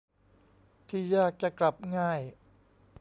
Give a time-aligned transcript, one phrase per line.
[0.89, 2.21] ที่ยากจะกลับง่าย